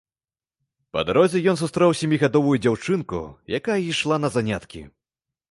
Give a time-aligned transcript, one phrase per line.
[0.95, 3.21] Па дарозе ён сустрэў сямігадовую дзяўчынку,
[3.61, 4.81] якая ішла на заняткі.